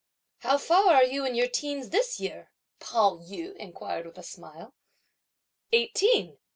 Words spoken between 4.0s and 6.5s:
with a smile. "Eighteen!"